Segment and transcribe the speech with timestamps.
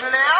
[0.00, 0.37] 来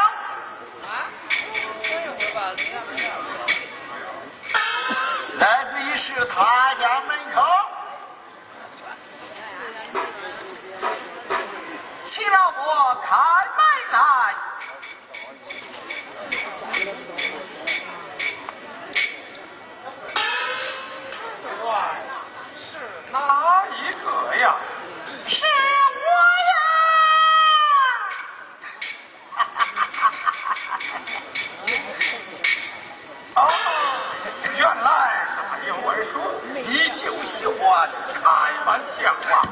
[39.03, 39.43] 讲话，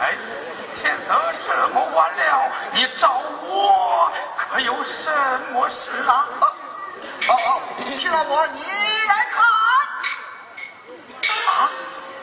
[0.00, 0.02] 哎，
[0.80, 1.14] 天都
[1.46, 5.10] 这么晚了，你找我可有什
[5.52, 6.26] 么事啊？
[7.28, 7.62] 哦哦，
[7.96, 9.44] 七老伯你来看，
[11.54, 11.70] 啊，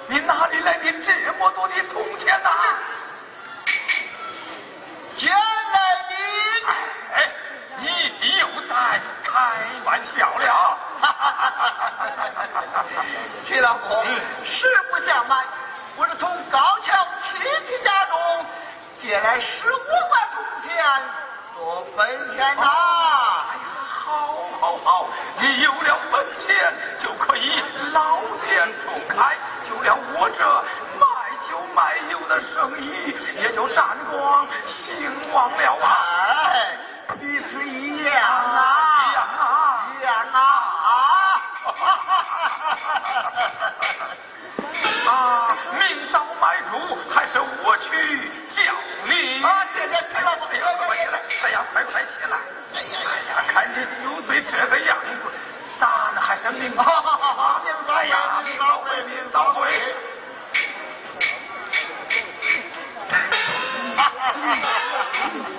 [0.08, 2.50] 你哪里来的这么多的铜钱呐？
[5.18, 5.36] 捡来
[6.10, 6.14] 的？
[7.14, 7.16] 哎，
[7.80, 7.88] 你
[8.40, 8.74] 又在
[9.24, 9.32] 开
[9.86, 10.78] 玩笑了？
[13.46, 14.04] 七老婆
[14.44, 14.81] 是。
[15.04, 15.36] 这样买
[15.98, 18.46] 我是从高桥亲戚家中
[19.02, 20.86] 借来十五万铜钱
[21.56, 22.62] 做本钱呐。
[24.04, 25.10] 好好好
[25.40, 26.56] 你有了本钱
[27.00, 27.64] 就可以
[27.94, 30.44] 老店重开就连我这
[31.00, 31.08] 卖
[31.50, 36.11] 酒卖油的生意也就沾光兴旺了啊
[47.92, 48.72] 去叫
[49.06, 49.44] 你。
[49.44, 49.46] 啊，
[49.76, 49.78] 不
[50.24, 50.28] 了，
[50.88, 51.20] 快起来！
[51.44, 52.38] 哎呀，快快起来！
[52.74, 55.06] 哎呀，哎呀，看你酒醉这个样子，
[55.80, 57.62] 咋的还生病啊？
[57.64, 59.70] 命大呀，命大鬼，命大鬼。
[63.98, 65.46] 哈哈哈哈！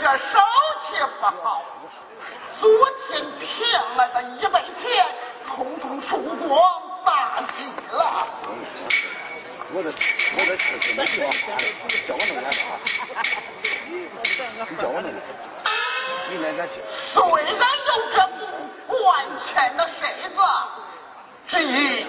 [0.00, 0.38] 这手
[0.86, 1.62] 气不好，
[2.60, 2.70] 昨
[3.08, 5.06] 天骗来的一百钱，
[5.46, 6.60] 统统输光
[7.04, 8.26] 大吉了。
[9.72, 12.60] 我这我这事情没地方花，你叫我弄点啥？
[14.70, 15.20] 你叫我弄点，
[16.30, 16.74] 你来咱去。
[17.12, 18.16] 虽然有这
[18.86, 20.40] 不完全的身子，
[21.48, 22.06] 至于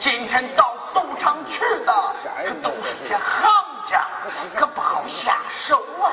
[0.00, 2.14] 今天到赌场去的
[2.44, 3.48] 可都是些行
[3.88, 4.04] 家，
[4.56, 6.12] 可不好下手啊。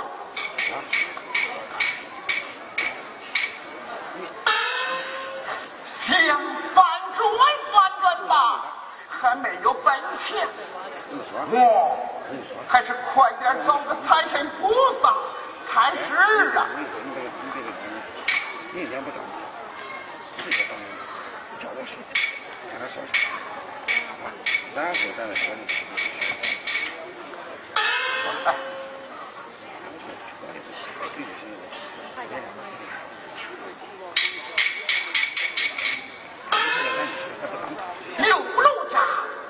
[7.18, 7.28] 翻
[7.72, 8.34] 转翻转吧，
[9.10, 9.86] 还没有本
[10.26, 10.48] 钱。
[11.50, 11.56] 我
[12.68, 15.14] 还是快点找个财神菩萨。
[15.70, 16.16] 才是
[16.58, 16.66] 啊。
[18.74, 19.20] 一天不上，
[20.38, 20.70] 直接上
[21.62, 21.92] 叫我说，
[22.72, 23.14] 看他说啥，
[24.76, 25.60] 然后咱再说你。
[32.16, 32.20] 哎，
[38.20, 38.96] 刘陆家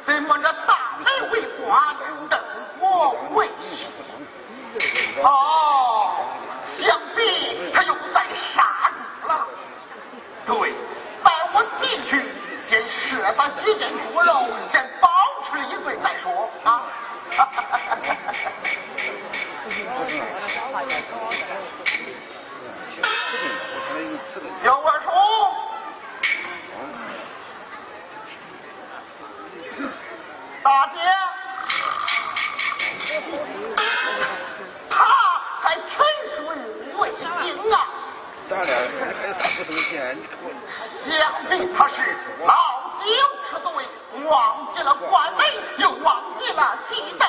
[0.06, 1.96] 怎么这大门为关，
[2.28, 2.40] 等
[2.80, 2.84] 我
[3.36, 3.88] 为行？
[5.24, 6.16] 哦，
[6.80, 9.48] 想必他又在杀猪了。
[10.46, 10.74] 对，
[11.24, 12.32] 带我进去，
[12.70, 15.10] 先射他几件猪肉，先饱
[15.46, 16.84] 吃一顿再说啊！
[24.64, 25.10] 有二叔，
[30.64, 30.96] 大姐，
[34.90, 34.96] 他
[35.62, 35.86] 还沉
[36.36, 36.38] 睡
[36.98, 37.28] 未醒
[37.72, 37.76] 啊！
[38.58, 38.66] 想
[41.50, 41.94] 必他是
[42.44, 42.56] 老
[43.00, 43.06] 酒
[43.46, 43.70] 吃醉，
[44.26, 45.46] 忘记了关门，
[45.78, 47.28] 又忘记了熄灯。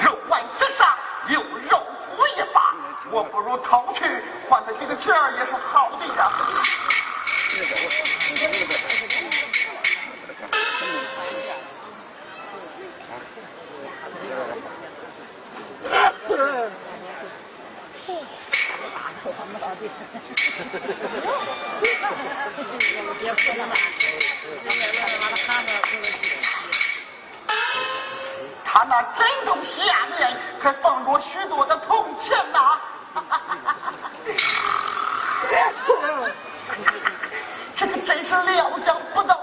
[0.00, 1.40] 肉丸之上有
[1.70, 1.78] 肉
[2.16, 2.74] 虎一把，
[3.10, 4.02] 我不如偷去
[4.48, 6.32] 换他几个钱也是好的呀。
[28.64, 32.78] 他那枕头下面还放着许多的铜钱呐、
[37.76, 39.37] 这个真是料想不到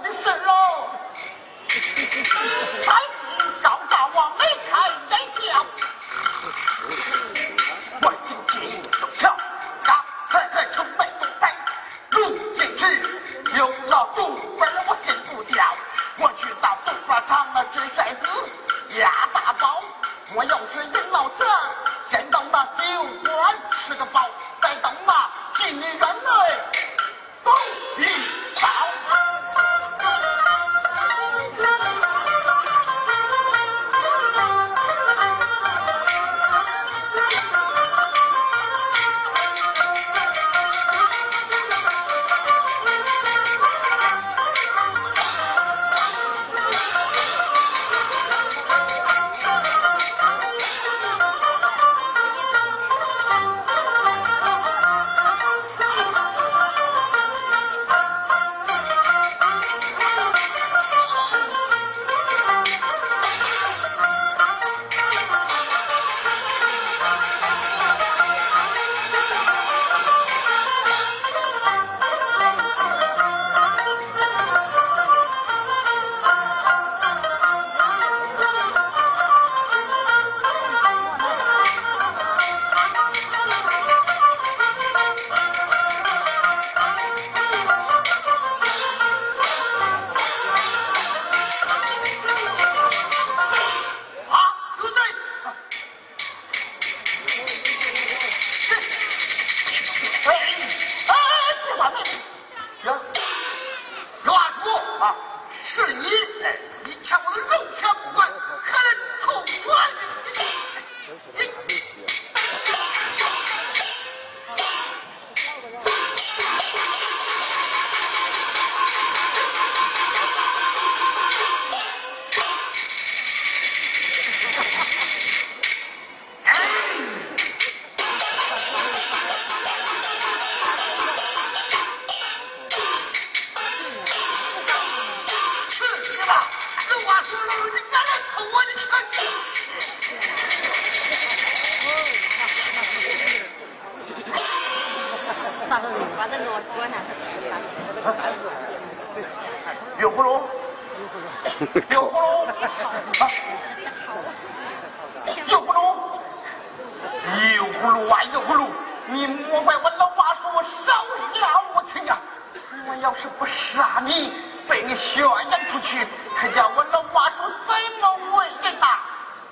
[163.01, 164.31] 要是不杀你，
[164.67, 166.07] 被你宣扬出去，
[166.39, 167.35] 可叫我老八叔
[167.67, 168.85] 怎么为人呐？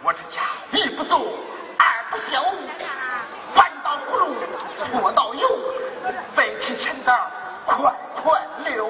[0.04, 1.18] 我这家一不做
[1.78, 2.44] 二不休，
[3.56, 4.36] 搬到葫芦，
[4.92, 5.48] 拖到油，
[6.36, 7.18] 背起钱袋，
[7.66, 8.90] 快快溜。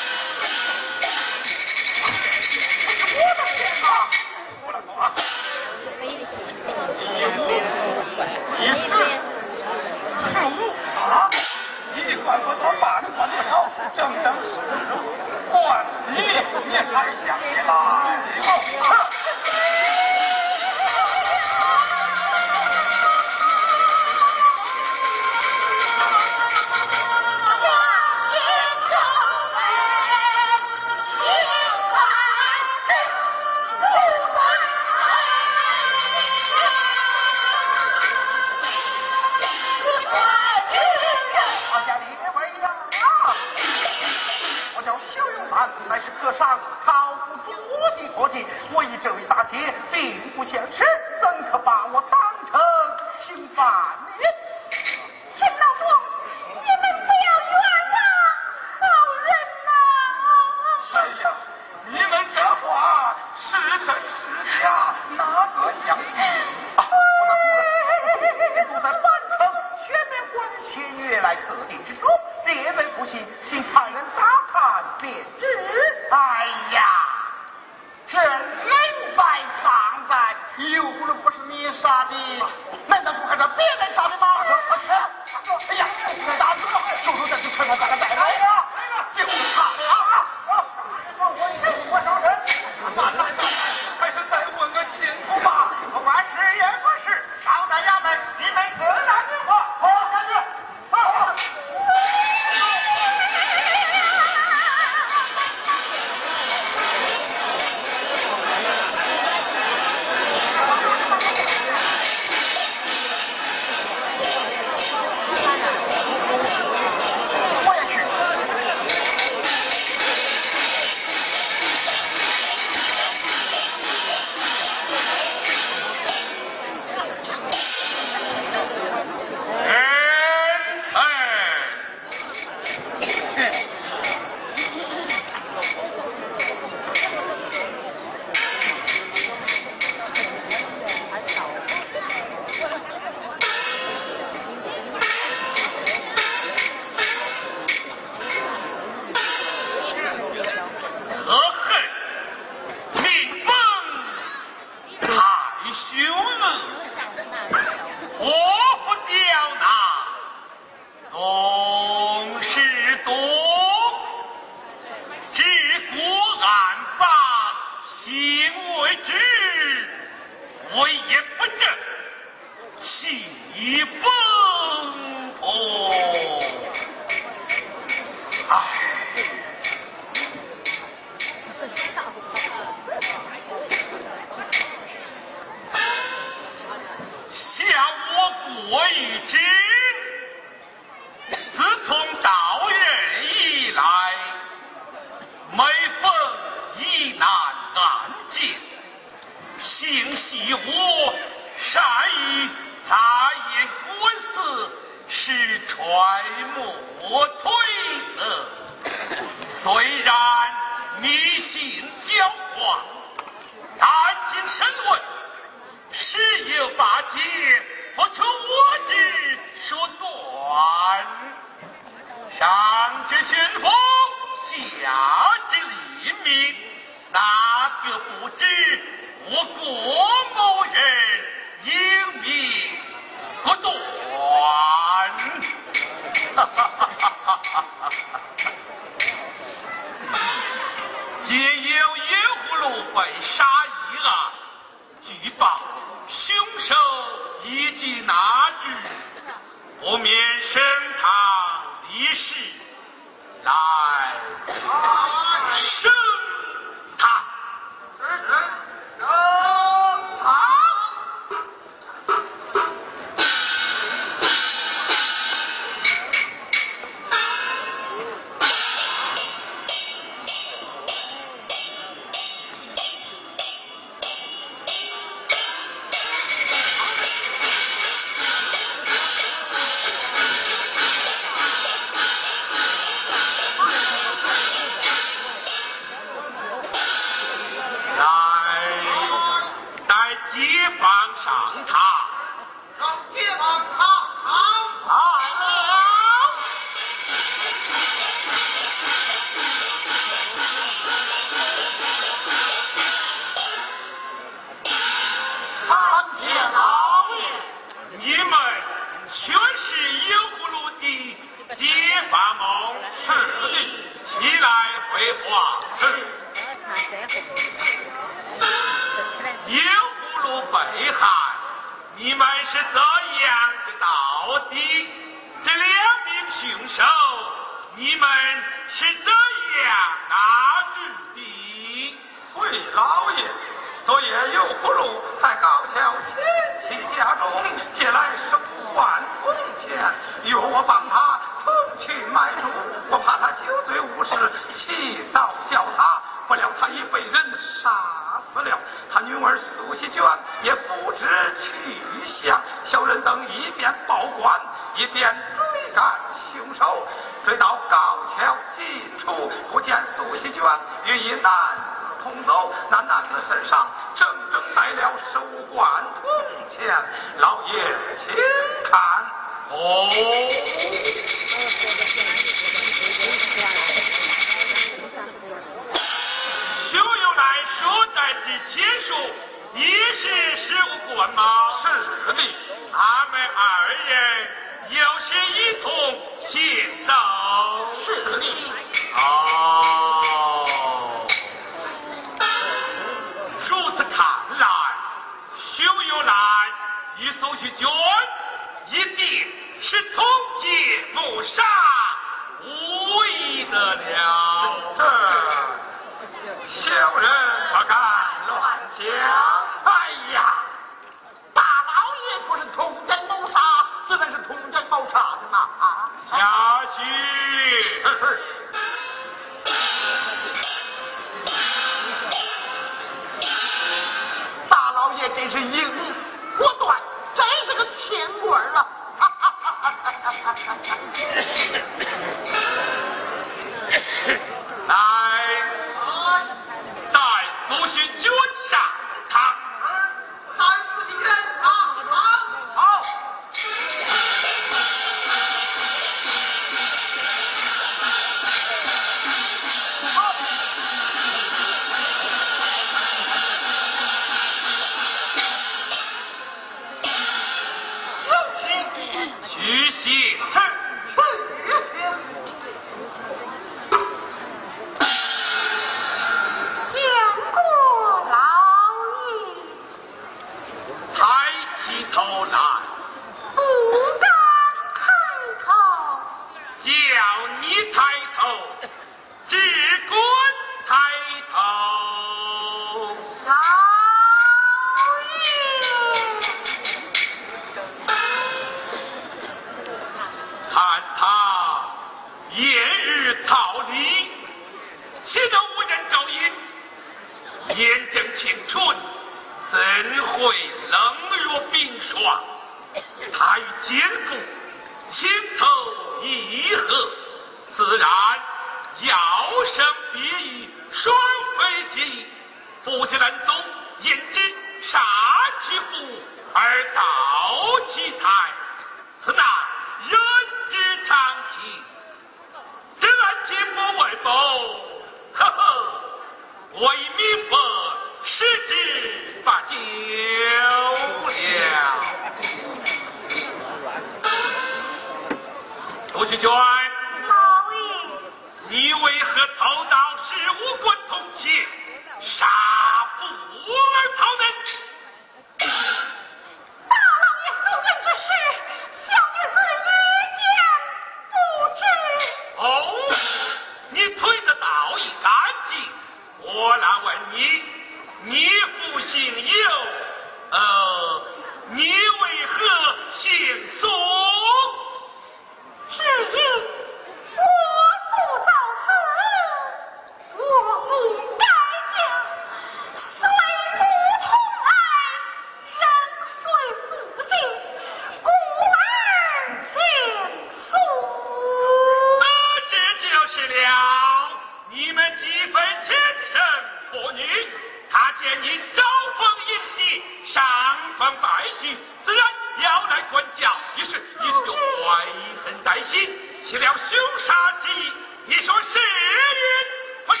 [596.34, 597.72] 起了凶杀之意，
[598.06, 599.46] 你说是人
[599.86, 600.00] 不是？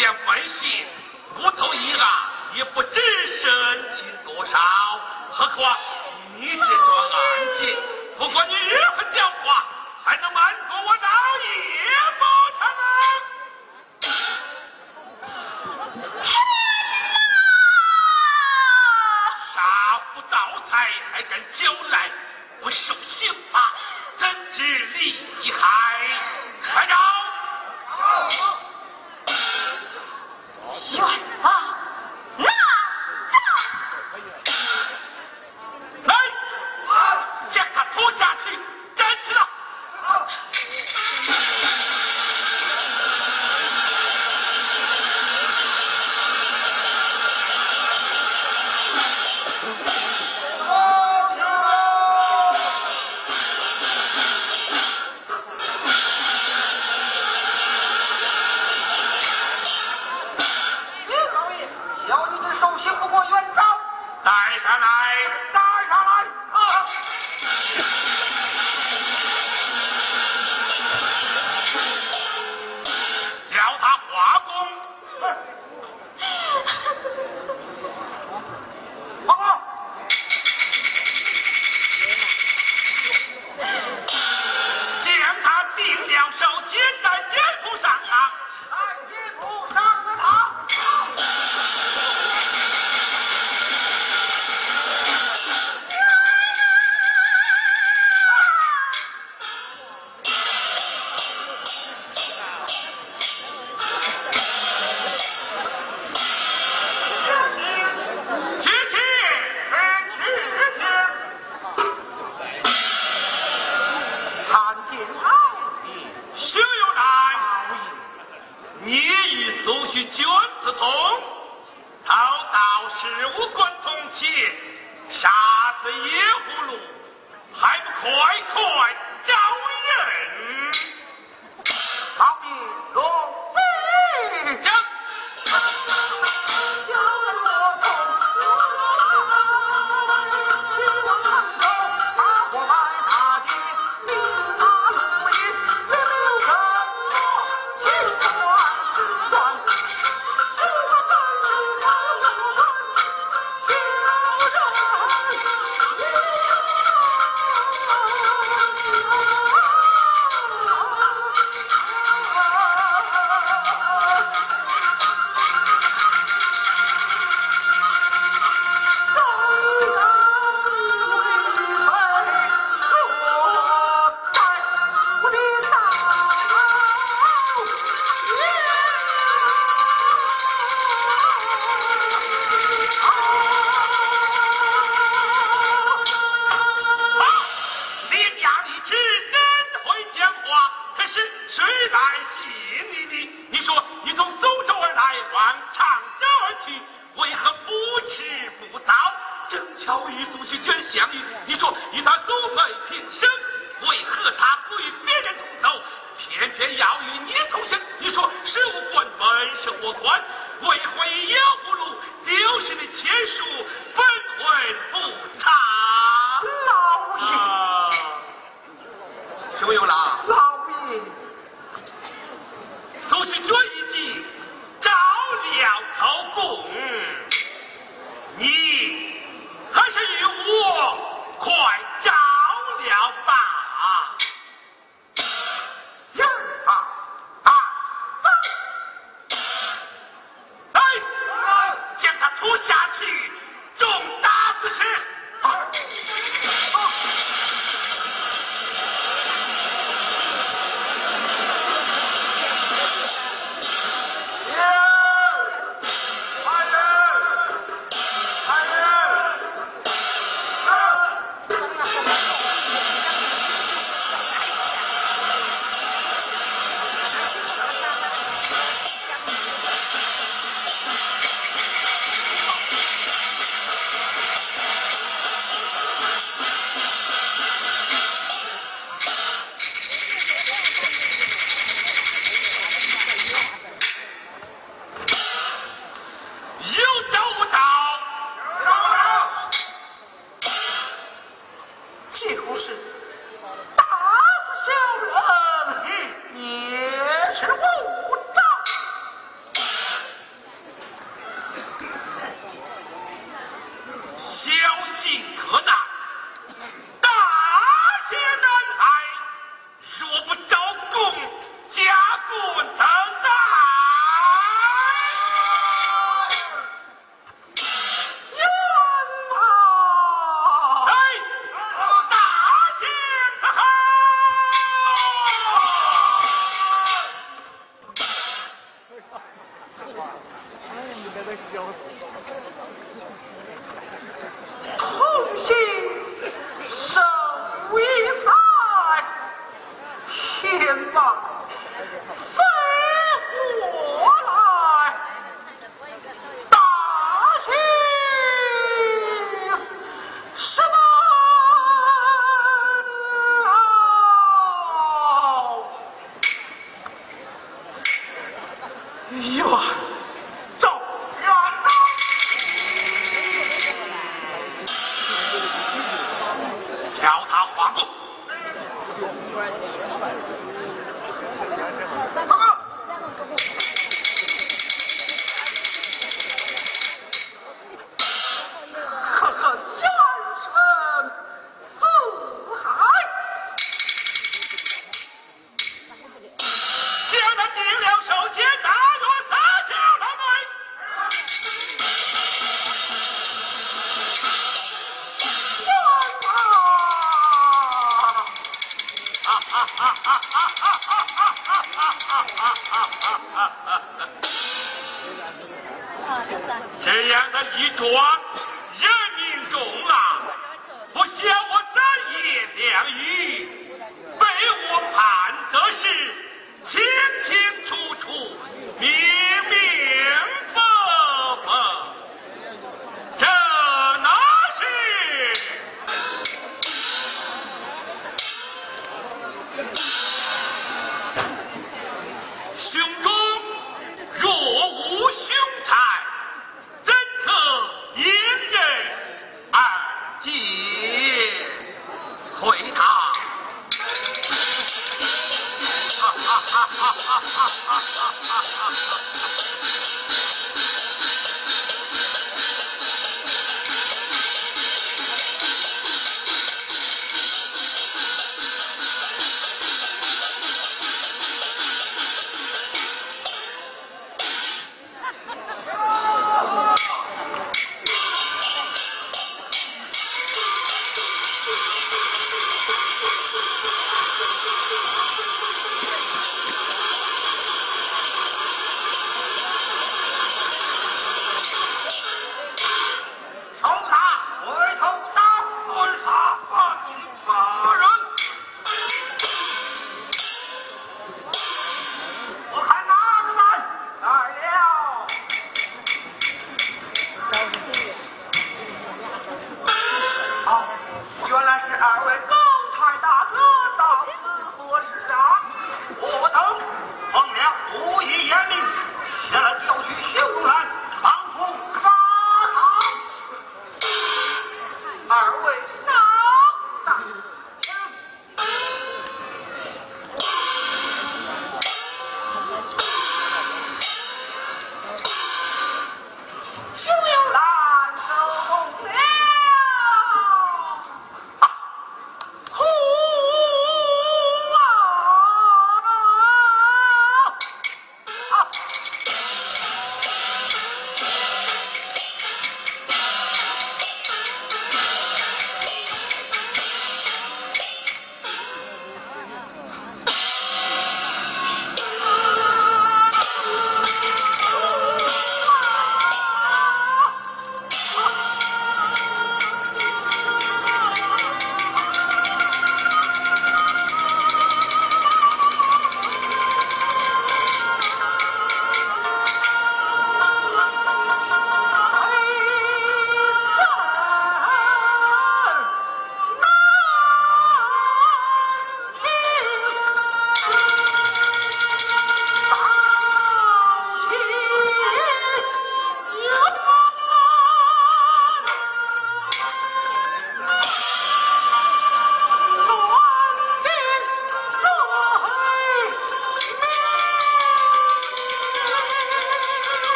[0.00, 0.86] 连本息，
[1.34, 2.08] 不透一案，
[2.54, 3.00] 也不知
[3.42, 4.58] 升进多少。
[5.30, 5.76] 何况
[6.38, 7.76] 你这桩案件，
[8.16, 9.62] 不管你如何狡猾。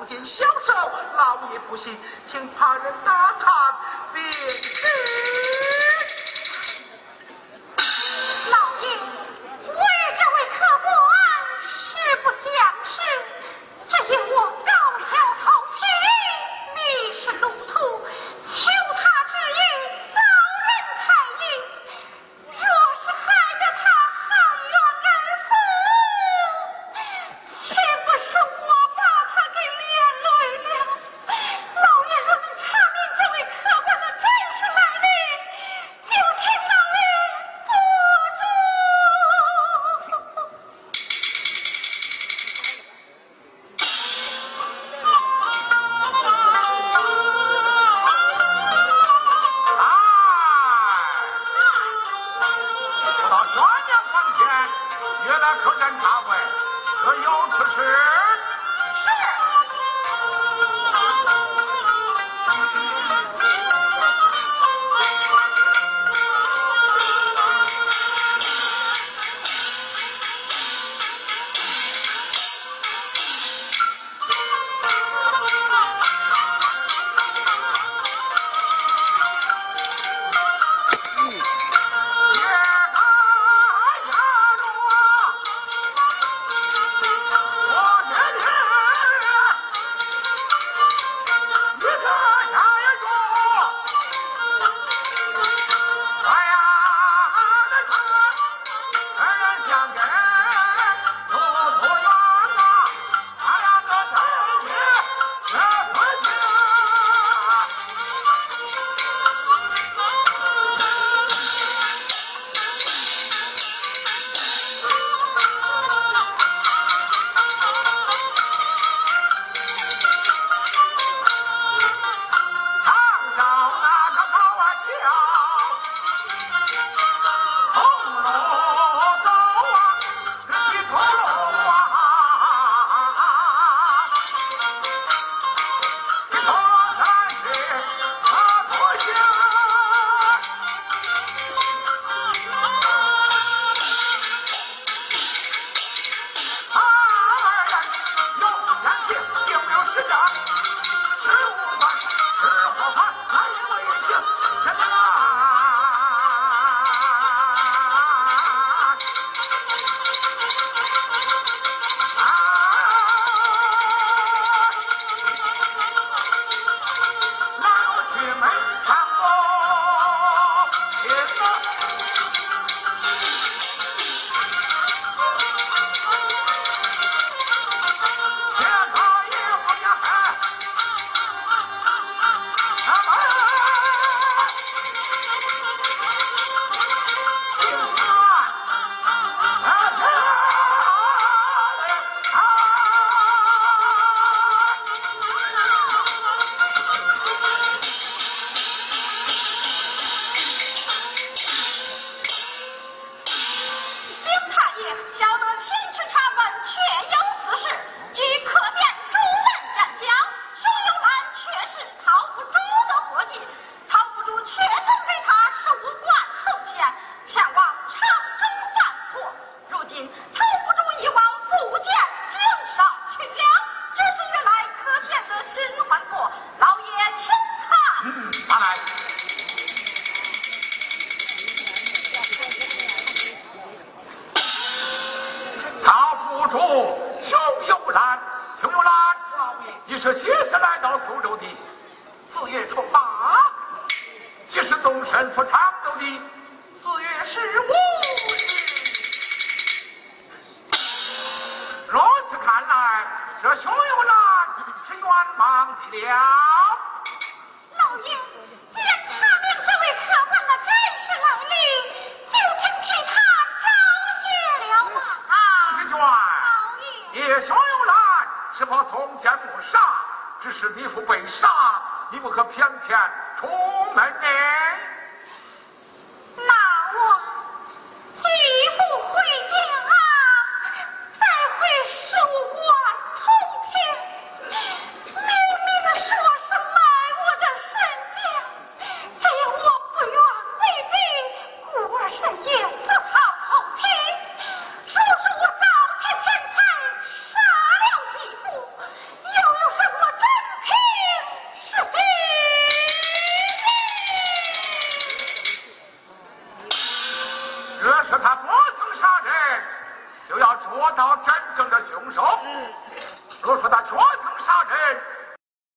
[0.00, 0.72] 不仅消瘦
[1.14, 1.94] 老爷不信
[2.26, 3.29] 请怕人打